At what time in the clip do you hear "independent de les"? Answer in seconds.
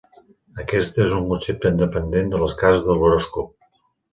1.75-2.59